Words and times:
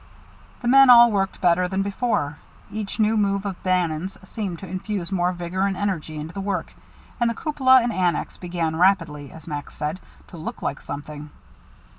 The 0.63 0.67
men 0.67 0.89
all 0.89 1.11
worked 1.11 1.41
better 1.41 1.67
than 1.67 1.83
before; 1.83 2.37
each 2.71 2.99
new 2.99 3.15
move 3.15 3.45
of 3.45 3.61
Bannon's 3.61 4.17
seemed 4.27 4.57
to 4.57 4.67
infuse 4.67 5.11
more 5.11 5.31
vigor 5.31 5.67
and 5.67 5.77
energy 5.77 6.17
into 6.17 6.33
the 6.33 6.41
work; 6.41 6.73
and 7.19 7.29
the 7.29 7.35
cupola 7.35 7.81
and 7.83 7.93
annex 7.93 8.35
began 8.35 8.77
rapidly, 8.77 9.31
as 9.31 9.45
Max 9.45 9.75
said, 9.75 9.99
"to 10.29 10.37
look 10.37 10.63
like 10.63 10.81
something." 10.81 11.29